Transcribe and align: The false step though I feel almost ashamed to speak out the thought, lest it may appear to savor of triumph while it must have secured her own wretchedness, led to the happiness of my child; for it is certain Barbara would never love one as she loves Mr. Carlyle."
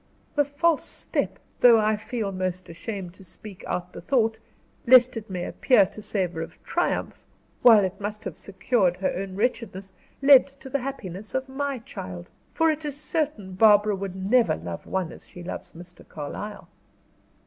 The 0.33 0.45
false 0.45 0.83
step 0.83 1.37
though 1.59 1.77
I 1.77 1.95
feel 1.95 2.25
almost 2.25 2.69
ashamed 2.69 3.13
to 3.13 3.23
speak 3.23 3.63
out 3.67 3.93
the 3.93 4.01
thought, 4.01 4.39
lest 4.87 5.15
it 5.15 5.29
may 5.29 5.45
appear 5.45 5.85
to 5.85 6.01
savor 6.01 6.41
of 6.41 6.57
triumph 6.63 7.23
while 7.61 7.83
it 7.85 8.01
must 8.01 8.23
have 8.23 8.35
secured 8.35 8.97
her 8.97 9.13
own 9.15 9.35
wretchedness, 9.35 9.93
led 10.19 10.47
to 10.47 10.71
the 10.71 10.79
happiness 10.79 11.35
of 11.35 11.47
my 11.47 11.77
child; 11.77 12.31
for 12.51 12.71
it 12.71 12.83
is 12.83 12.99
certain 12.99 13.53
Barbara 13.53 13.95
would 13.95 14.15
never 14.15 14.55
love 14.55 14.87
one 14.87 15.11
as 15.11 15.27
she 15.27 15.43
loves 15.43 15.73
Mr. 15.73 16.03
Carlyle." 16.09 16.67